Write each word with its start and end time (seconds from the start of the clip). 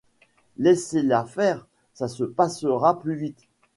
Laissez-la 0.57 1.25
faire, 1.25 1.67
ça 1.93 2.07
se 2.07 2.23
passera 2.23 2.97
plus 2.97 3.15
vite. 3.15 3.43